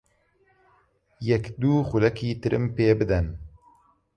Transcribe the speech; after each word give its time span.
یەک 1.29 1.43
دوو 1.61 1.87
خولەکی 1.89 2.29
ترم 2.41 2.65
پێ 2.75 2.89
بدەن. 2.99 3.27